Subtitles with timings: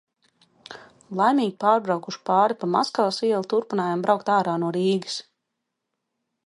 [1.19, 5.21] Laimīgi pārbraukuši pāri pa Maskavas ielu turpinājām braukt ārā no Rīgas.